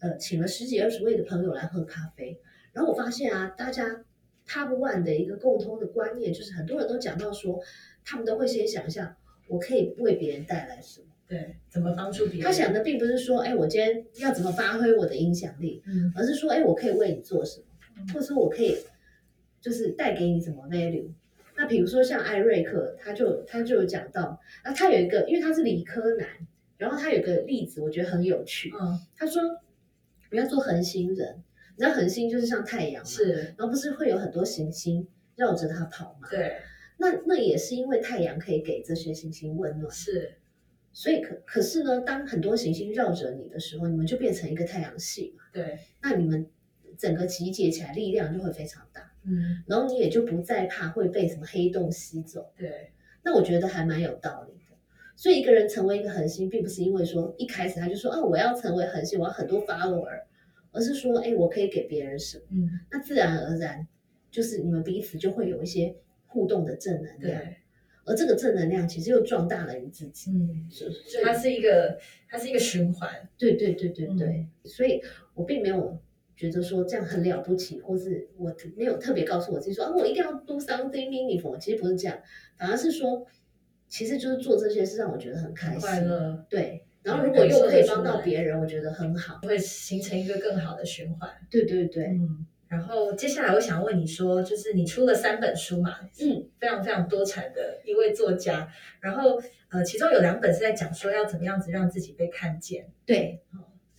[0.00, 2.40] 呃，请了十几二十位的朋友来喝咖啡，
[2.72, 4.04] 然后我发现啊，大家
[4.48, 7.60] top one 的一个共通的观念就是，很多人都讲到说，
[8.04, 9.14] 他们都会先想象
[9.48, 12.42] 我可以为别人带来什么，对，怎么帮助别人？
[12.42, 17.66] 他想的并不是说，哎，我今天要怎么发挥我的影响力，嗯，而是说，哎，我可以为你做什么
[17.98, 18.78] 嗯，或者说我可以
[19.60, 21.10] 就是带给你什么 value。
[21.60, 26.26] 那比如说像艾瑞克，他就他就有讲到，那他有一个，因为他是理科男，
[26.78, 28.72] 然后他有个例子，我觉得很有趣。
[28.80, 29.42] 嗯，他说，
[30.30, 31.42] 不要做恒星人，
[31.76, 36.30] 你知道恒星就是像太阳嘛，是，然后不是会有很多行星绕着它跑嘛？
[36.30, 36.56] 对，
[36.96, 40.38] 那那也是因为太阳可以给这些行星温暖，是，
[40.94, 46.48] 所以可可是呢，当很多行星绕着你的时候，你们就变成一个太阳系嘛，对，那你们
[46.96, 49.09] 整个集结起来力量就会非常大。
[49.24, 52.52] 嗯，然后你也就不再怕会被什么黑洞吸走。
[52.56, 54.76] 对，那我觉得还蛮有道理的。
[55.16, 60.22] 所以一个人成为一个恒星，并不是因为说一开始他就说啊我要成为恒星，我要很多 follower，
[60.72, 63.86] 而是说哎我可以给别人什么，嗯，那自然而然
[64.30, 65.94] 就是你们彼此就会有一些
[66.26, 67.56] 互动的正能量，对，
[68.06, 70.30] 而这个正能量其实又壮大了你自己。
[70.30, 74.50] 嗯，所以所以它是一个，它是一个循环，对对对对对，嗯。
[74.64, 75.02] 所以
[75.34, 75.98] 我并没有
[76.40, 81.58] 觉得说这样很了不起，或是我没有特别告诉我自己说啊，我一定要 do something meaningful。
[81.58, 82.18] 其实不是这样，
[82.56, 83.26] 反而是说，
[83.90, 86.82] 其实就是做这些事让我觉得很开心，快乐，对。
[87.02, 89.38] 然后嗯如果又可以帮到别人，我觉得很好。
[89.42, 91.28] 会形成一个更好的循环。
[91.50, 98.66] 对对对，嗯，然后接下来我想问你说，就是你出了三本书嘛，嗯，非常非常多产的一位作家，
[99.00, 103.42] 然后呃，其中有两本是在讲说要怎么样子让自己被看见，对，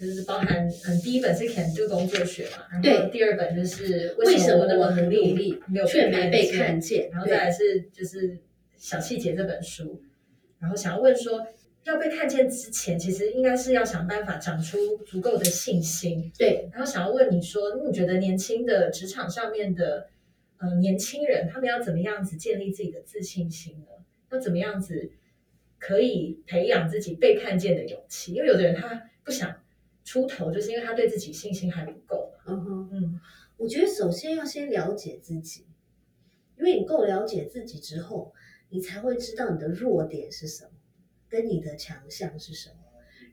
[0.01, 7.07] 就是包含嗯，第一本是 Can Do 工作学嘛，然后第二本就是为什么我那么努力没有却没被看见？
[7.11, 8.39] 然后再来是就是
[8.77, 10.01] 小细节这本书，
[10.59, 11.45] 然后想要问说，
[11.83, 16.31] 要被看见之前，其实应该是要想办法长出足够的信心。
[16.35, 20.07] 对，然后想要问你说，你觉得年轻的职场上面的
[20.57, 23.85] 呃年轻人，他们要怎么样子建立自己的自信心呢？
[24.31, 25.11] 要怎么样子
[25.77, 28.33] 可以培养自己被看见的勇气？
[28.33, 29.60] 因为有的人他不想
[30.03, 32.31] 出头，就是因为他对自己信心还不够。
[32.47, 33.19] 嗯哼，嗯
[33.57, 35.67] 我觉得首先要先了解自己，
[36.57, 38.33] 因为你够了解自己之后，
[38.69, 40.71] 你才会知道你的弱点是什么，
[41.29, 42.75] 跟你的强项是什么，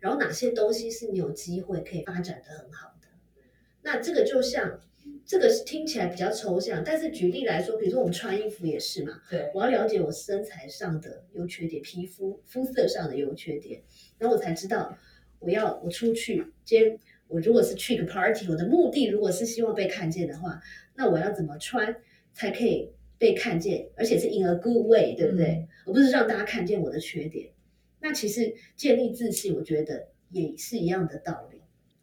[0.00, 3.09] 然后哪些东西是你有机会可以发展的很好的。
[3.81, 4.81] 那这个就像
[5.24, 13.83] 这个是听起来比较抽象，但是举例来说，比如说我们穿衣服也是嘛，对，我要了解我身材上的优缺点，皮肤肤色上的优缺点，
[14.18, 14.98] 然后我才知道
[15.40, 20.61] 我要我出去，今天我如果是去个 party，我的目的如果是希望被看见的话，
[20.94, 21.96] 那我要怎么穿
[22.33, 25.66] 才可以被看见，而且是 in a good way，对不对？
[25.87, 27.51] 而不是让大家看见我的缺点。
[28.01, 31.61] 那其实建立自信，我觉得也是一样的道理。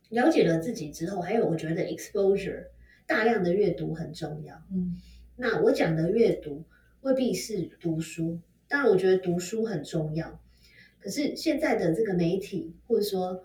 [0.09, 2.67] 了解了自己之后，还有我觉得 exposure，
[3.07, 4.61] 大量的阅读很重要。
[4.71, 5.01] 嗯
[5.37, 6.63] 那我讲的阅读
[7.01, 10.39] 未必是读书，当然我觉得读书很重要。
[11.05, 13.43] 可是现在的这个媒体或者说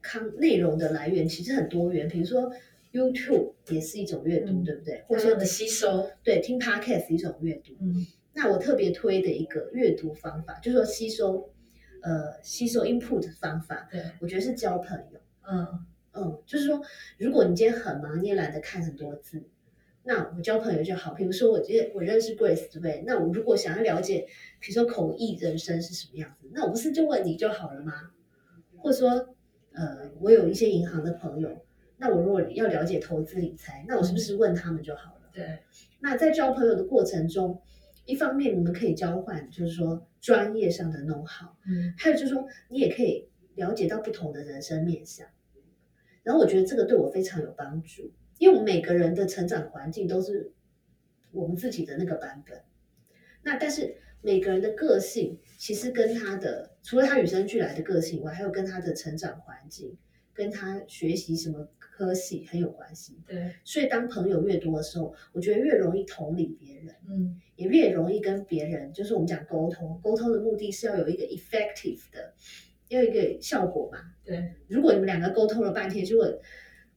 [0.00, 2.52] 康内容的来源其实很多元，比如说
[2.92, 5.02] YouTube 也是一种阅读，嗯对不对？
[5.08, 7.72] 或者说的吸收，对听 Podcast 是一种阅读。
[7.80, 11.52] 嗯那我特别推的一个阅读方法，就是说吸收
[12.00, 15.20] 呃吸收 input 的方法，对，我觉得是交朋友。
[15.50, 15.66] 嗯
[16.12, 16.80] 嗯，就是说，
[17.18, 19.42] 如果你今天很忙，你也懒得看很多字，
[20.10, 21.14] 那我交朋友就好。
[21.14, 23.04] 比如说，我觉得我认识 Grace，对不对？
[23.06, 24.26] 那我如果想要了解，
[24.58, 28.10] 比如说口译人生是什么样子，那我不是就问你就好了吗？
[28.76, 29.36] 或者说，
[29.72, 31.64] 呃，我有一些银行的朋友，
[31.96, 35.30] 那我如果要了解投资理财，那我是不是问他们就好了？
[35.32, 35.60] 对，
[36.00, 37.62] 那在交朋友的过程中，
[38.04, 45.24] 一方面你们可以交换，就是说专业上的 know how，嗯还有就是说，你也可以了解到不同的人生面相。
[46.24, 50.50] 然后我觉得这个对我非常有帮助，因为我们每个人的成长环境都是
[51.30, 52.58] 我们自己的那个版本。
[53.42, 59.94] 那但是每个人的个性其实跟他的除了他与生俱来的个性以外，还有跟他的成长环境、
[60.32, 63.20] 跟他学习什么科系很有关系。
[63.26, 66.94] 对，所以当朋友越多的时候，我觉得越容易同理别人。
[67.06, 72.32] 嗯也越容易跟别人，就是我们讲沟通，沟通的目的是要有一个 effective 的，
[72.88, 73.98] 要有一个效果嘛。
[74.24, 76.40] 对，如果你们两个沟通了半天，结果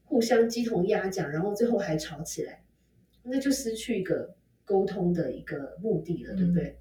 [0.06, 2.64] 互相鸡同鸭讲，然后最后还吵起来，
[3.24, 4.36] 那就失去一个
[4.66, 6.78] 沟通的一个目的了，对不对？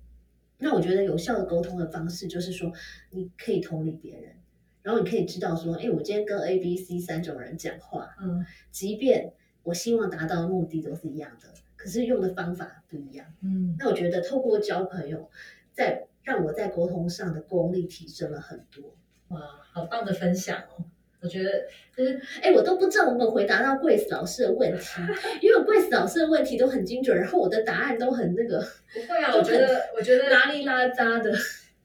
[0.58, 2.72] 那我觉得有效的沟通的方式就是说，
[3.10, 4.36] 你可以同理别人，
[4.82, 9.32] 然后你可以知道说，哎，我今天跟 A、B、C 三种人讲话，嗯即便
[9.62, 13.26] 我希望达到的目的都是一样的，可是用的方法不一样。
[13.40, 15.28] 嗯那我觉得透过交朋友，
[15.72, 18.94] 在让我在沟通上的功力提升了很多。
[19.28, 19.40] 哇，
[19.72, 20.84] 好棒的分享哦！
[21.22, 21.50] 我觉得
[21.96, 25.00] 就是哎，我都不知道我们回答到 Grace 老师的问题，
[25.40, 28.58] 因为 Grace 老师的问题都很精准，然后我的答案都很那个
[28.92, 31.32] 不会啊， 我觉得我觉得拉里拉扎的。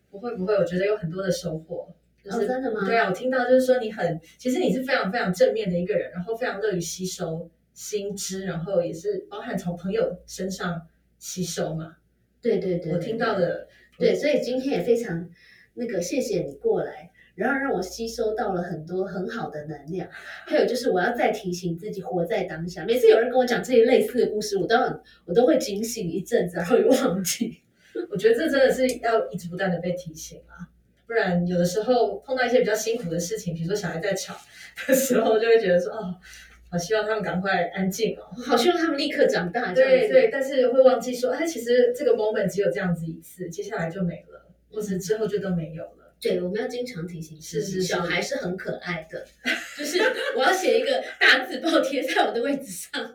[0.10, 1.94] 不会不会，我觉得有很多的收获。
[2.24, 10.82] 就是、哦真的吗对啊，我听到就是说你很，其实你是非常非常正面的一个人，然后非常乐于吸收新知，然后也是包含从朋友身上
[11.20, 11.98] 吸收嘛。
[12.42, 13.68] 对对对，我听到的，
[14.00, 15.30] 对，所以今天也非常
[15.74, 20.10] 那个谢谢你过来，然后让我吸收到了很多很好的能量。
[20.46, 22.84] 还有就是我要再提醒自己活在当下。
[22.84, 27.62] 每次有人跟我讲这些类似的故事，我都很我都会警醒一阵子，然后又忘记。
[28.10, 30.70] 我觉得这真的是要一直不断的被提醒啊，
[31.08, 34.36] 不然有的时候碰到一些比较辛苦的事情，比如说小孩在吵
[34.88, 36.16] 的时候，就会觉得说哦，
[36.70, 38.24] 好希望他们赶快安静哦。
[38.46, 45.97] 好希望他们立刻长大，对对，但是会忘记说，哎，其实这个 moment 只有这样子一次，接下来就没了，或者之后就都没有了。
[46.20, 47.84] 对，我们要经常提醒自己，是是是。
[47.84, 49.26] 小孩是很可爱的，
[49.78, 50.00] 就是
[50.36, 52.92] 我要写一个大字报贴在我的位置上。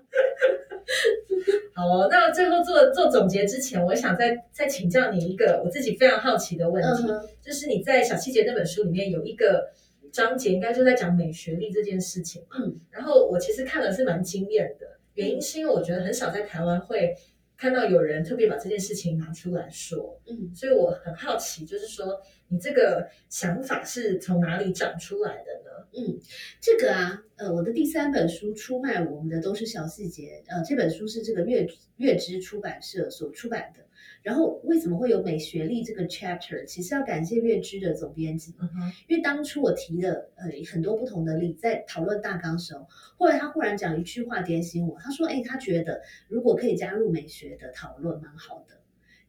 [1.74, 7.08] 好哦，那最后做做总结之前，我想再再请教你一个我自己非常好奇的问题，
[7.40, 9.70] 就是你在小细节那本书里面有一个
[10.12, 12.44] 章节，应该就在讲美学力这件事情。
[12.56, 17.16] 嗯，然后我其实看了是蛮惊艳的，原因是因为我觉得很少在台湾会
[17.62, 25.86] 看到有人特别把这件事情拿出来说，嗯，所以我很好奇，就是说你这个想法是从哪里长出来的呢？
[25.96, 26.18] 嗯
[26.60, 31.64] 这个啊，呃，我的第三本书出卖我们的都是小细节，呃，这本书是这个月
[31.98, 33.84] 月之出版社所出版的。
[34.22, 36.64] 然后为什么会有美学历这个 chapter？
[36.64, 38.68] 其实要感谢月之的总编辑，嗯，
[39.08, 48.80] 因为当初我提了呃很多不同的例，在讨论大纲时候，后来他忽然讲一句话点醒我，他说：“哎，他觉得如果可以加入美学的讨论，蛮好的。”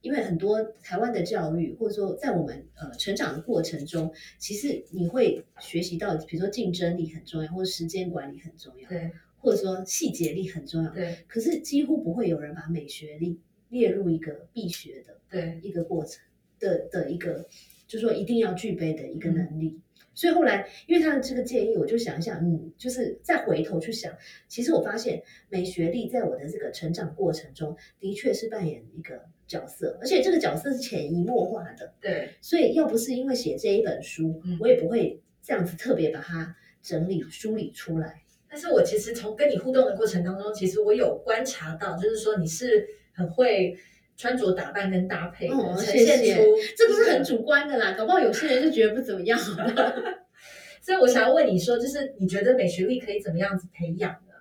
[0.02, 10.92] 因为很多台湾的教育，或者说在我们呃成长的过程中，其实你会学习到，比如说竞争力很重要，或者时间管理很重要，对或者说细节力很重要。
[10.92, 13.40] 对可是几乎不会有人把美学力
[13.74, 16.24] 列入一个必学的对，一个过程
[16.60, 17.48] 的的一个，
[17.88, 19.82] 就是说一定要具备的一个能力。
[20.14, 24.16] 所以后来，因为他的这个建议，我就想一想，嗯，就是再回头去想，
[24.48, 31.96] 其实我发现美学历在我的这个成长过程中，的确是扮演一个角色，而且这个角色是潜移默化的。
[32.00, 38.22] 对，所以要不是因为写这一本书，嗯我也不会这样子特别把它整理梳理出来。
[38.48, 43.78] 但是我其实从跟你互动的过程当中，其实我有观察到，就是说你是很会
[44.18, 46.42] 穿着打扮跟搭配呈现出
[46.76, 49.40] 这个是很主观的啦，搞不好有些人就觉得不怎么样。
[50.82, 54.34] 所以我想要问你说，就是你觉得美学力可以怎么样子培养呢？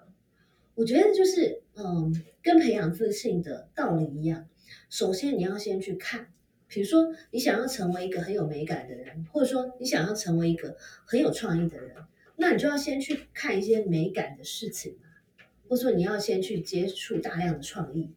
[0.74, 2.12] 我觉得就是嗯，
[2.42, 4.48] 跟培养自信的道理一样，
[4.90, 6.26] 首先你要先去看，
[6.66, 11.94] 比如说你想要成为一个很有美感的人，或者说你想要成为一个很有创意的人，
[12.36, 15.08] 那你就要先去看一些美感的事情嘛，
[15.68, 18.10] 或者说你要先去接触大量的创意，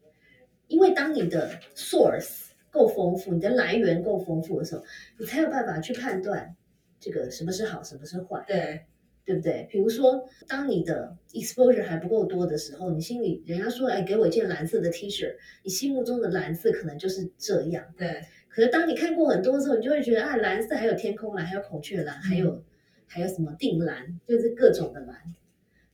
[0.68, 4.84] 因为当你的 source 够丰富，你的来源够丰富的时候，
[5.18, 6.56] 你才有办法去判断
[7.00, 8.44] 这个什么是好，什么是坏。
[8.48, 8.82] 对
[9.26, 9.68] 对不对？
[9.72, 17.84] 比如说，当你的 exposure 还不够多的时候，你心里人家说，哎，给我一件蓝色的 T 恤，你心目中的蓝色可能就是这样。
[17.98, 22.64] 对可是当你看过很多之后，你就会觉得，啊，蓝色还有天空蓝，还有孔雀蓝，还有
[23.08, 25.16] 还有什么定蓝，就是各种的蓝。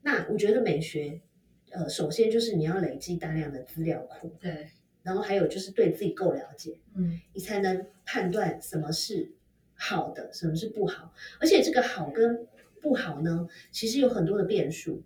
[0.02, 1.22] 那我觉得美学，
[1.72, 4.70] 呃，首先就是你要累积大量的资料库，对，
[5.04, 9.32] 然后还有就是对自己够了解，嗯你才能判断什么是
[9.74, 11.14] 好的，什么是不好。
[11.40, 12.48] 而且这个好跟
[12.82, 15.04] 不好呢，其实有很多的变数。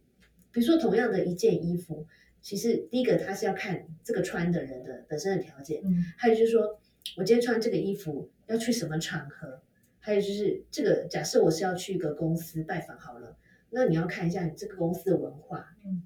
[0.51, 2.07] 比如说，同样的一件衣服，
[2.41, 6.79] 其实第一个它是要看这个穿的人的本身的条件，嗯还有就是说
[7.17, 9.61] 我今天穿这个衣服要去什么场合，
[9.99, 13.35] 还有就是这个假设我是要去一个公司拜访好了，
[13.69, 15.75] 那你要看一下你这个公司的文化。
[15.85, 16.03] 嗯，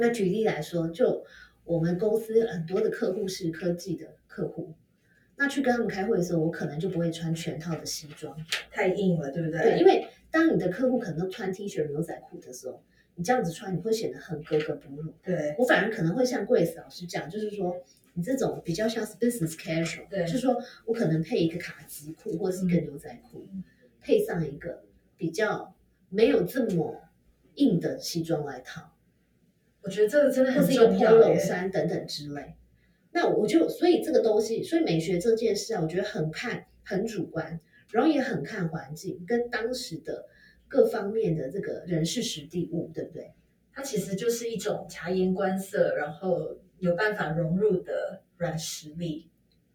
[0.00, 1.24] 那举例来说，就
[1.64, 4.74] 我们公司很多的客户是科技的客户，
[5.36, 8.36] 那去跟他们开会的时候，我可能就不会穿全套的西装，
[8.70, 9.60] 太硬了，对不对？
[9.60, 12.82] 对，因为当你的客户可能都穿 T 恤、牛仔裤的时候，
[13.14, 15.12] 你这样子穿，你会显得很格格不入。
[15.22, 17.76] 对我反而可能会像 Grace 老师讲，就是说
[18.14, 23.62] 你这种比较像是 business casual，对就是说我可能配一个卡其裤或者是一个牛仔裤，嗯
[24.00, 24.82] 配上一个
[25.18, 25.74] 比较
[26.08, 27.02] 没有这么
[27.56, 28.90] 硬的西装外套，
[29.82, 31.38] 我觉得这个真的很或是一个重要 polo 耶。
[31.38, 32.54] 衫等等之类。
[33.12, 37.60] 那我就所以这个东西，所以美学这件事啊，我觉得很看很主观，
[37.90, 40.26] 然后也很看环境跟当时的
[40.68, 43.32] 各方面的这个人事实地物，对不对？
[43.72, 49.30] 它其实就是一种察言观色，然后有办法融入的软实力。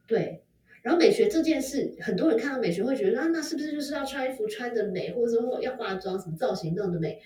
[0.07, 0.43] 对，
[0.81, 7.19] 然后美学这件事，很多人看到美学会觉得啊，那是不是就是要穿衣服穿的美，或者说要化妆什么造型弄的美？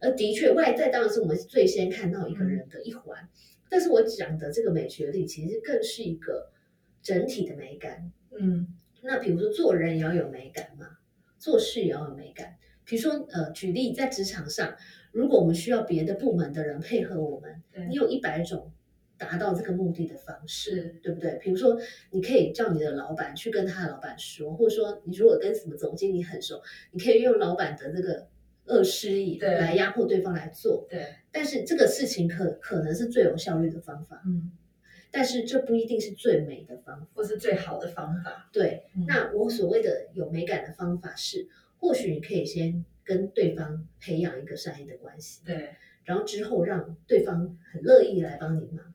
[0.00, 3.28] 呃，的确，外在当然是我们最先看到一个人的一环，
[3.68, 6.50] 但是我讲的这个美学力，其实更是一个
[7.02, 8.12] 整体的美感。
[8.38, 8.68] 嗯
[9.02, 10.86] 那比如说做人也要有美感嘛，
[11.38, 12.56] 做事也要有美感。
[12.84, 14.74] 比如说，呃，举例在职场上，
[15.12, 18.72] 如果我们需要别的部门的人配合我们，你有一百种
[19.18, 20.70] 达到这个目的的方式。
[20.74, 21.38] 是对不对？
[21.40, 21.78] 比如说，
[22.10, 28.26] 你可以叫你的老板去跟他的老板说，或者说你如果跟什么总经理很熟，你可以用老板的这个
[28.68, 30.86] 恶施意对来压迫对方来做。
[30.88, 34.52] 对，但是这个事情可可能是最有效率的方法，嗯，
[35.10, 37.06] 但是这不一定是最美的方法。
[37.14, 38.48] 或是最好的方法。
[38.52, 41.48] 对，嗯那我所谓的有美感的方法是，
[41.78, 45.70] 或许你可以先跟对方培养一个善意的关系，对
[46.04, 48.94] 然后之后让对方很乐意来帮你忙。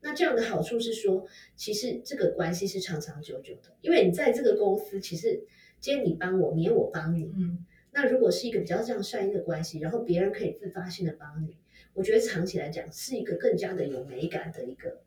[0.00, 5.42] 那这样的好处是说，其实这个关系是长长久久的，因为你在这个公司，其实
[5.80, 7.32] 今天你帮我，明天我帮你。
[7.36, 7.64] 嗯
[7.98, 11.56] 那如果是一个比较这样善意的关系，然后别人可以自发性的帮你，
[11.94, 15.00] 我觉得长期来讲是一个更加的有美感的一个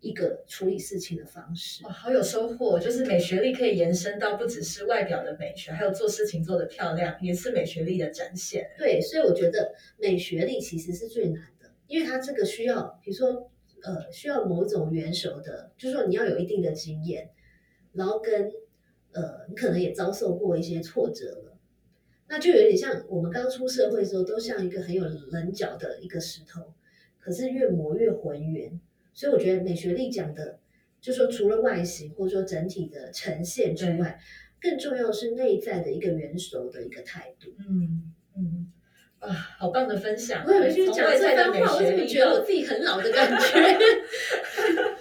[0.00, 1.92] 一个处理事情的方式哇，。
[1.92, 2.80] 好有收获！
[2.80, 8.68] 就是美学力可以延伸到不只是外表的美学，还有做事情做得漂亮，也是美学力的展现。
[8.76, 13.48] 对，所以我觉得美学力其实是最难的，因为它这个需要，比如说，
[13.84, 17.30] 呃，需要某种元首的，就是说你要有一定的经验，
[17.92, 18.50] 然后跟
[19.12, 21.51] 呃，你可能也遭受过一些挫折了，
[22.32, 26.72] 那就有点像我们刚出社会的时候，都像一个很有棱角的一个石头，
[27.20, 28.80] 可是越磨越浑圆。
[29.12, 30.58] 所以我觉得美学力讲的
[30.98, 34.18] 就说除了外形或者说整体的呈现之外，
[34.58, 37.50] 更重要是内在的一个元首的一个态度。
[37.68, 38.72] 嗯嗯，
[39.18, 39.28] 啊，
[39.58, 40.42] 好棒的分享！
[40.46, 43.44] 我有去讲这番话，我怎么觉得我自己很老的感觉？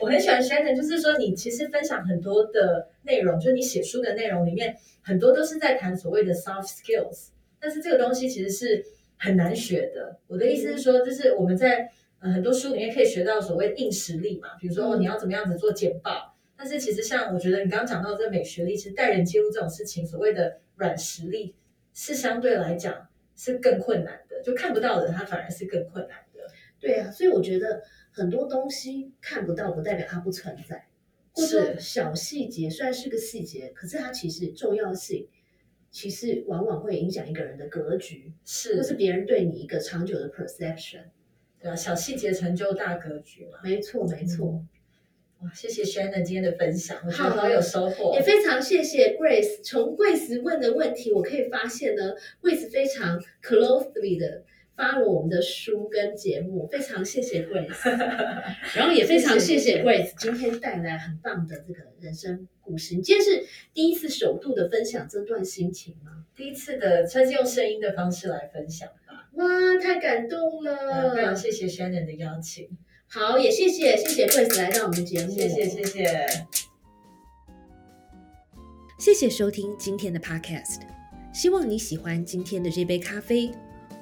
[0.00, 7.28] 我很喜欢 Shannon，就是说你其实分享很多的内容，就是你写书的内容里面很多都是在谈所谓的 soft skills，
[7.58, 8.84] 但是这个东西其实是
[9.16, 10.18] 很难学的。
[10.28, 11.90] 我的意思是说，就是我们在
[12.20, 16.34] 呃很多书里面可以学到所谓硬实力嘛，比如说哦你要怎么样子做简报。
[16.56, 21.54] 但是其实像我觉得你刚刚讲到这美学力，其实待人接物这种事情，所谓的软实力
[21.94, 26.40] 是相对来讲是更困难的，就看不到的它反而是更困难的。
[26.80, 27.82] 对啊，所以我觉得。
[28.10, 30.88] 很多东西看不到，不代表它不存在。
[31.30, 35.28] 或者小细节虽然是个细节，可是它其实重要性，
[35.92, 41.02] 其实往往会影响一个人的格局，是，或是别人对你一个长久的 perception。
[41.62, 43.60] 对啊，小细节成就大格局嘛。
[43.62, 44.64] 没错，没错。
[45.42, 48.14] 哇，谢谢 Shannon 今天的分享，我觉得好有收获。
[48.16, 54.42] 也非常谢谢 Grace，从 Grace 问的问题，我可以发现呢，Grace 非常 closely 的。
[54.78, 57.90] 发了我们的书跟节目，非常谢谢 Grace，
[58.78, 62.94] 然后也非常谢谢 Grace 今天带来很棒的这个人生故事。
[62.94, 66.24] 你今天是第一次首度的分享这段心情吗？
[66.36, 69.28] 第一次的，算是用声音的方式来分享吧。
[69.32, 71.12] 哇，太感动了！
[71.12, 72.68] 非常谢谢 Shannon 的邀请。
[73.08, 75.32] 好，也谢谢谢谢 Grace 来到我们节目。
[75.32, 76.06] 谢谢谢谢。
[78.96, 80.82] 谢谢收听今天的 Podcast，
[81.34, 83.50] 希望你喜欢今天的这杯咖啡。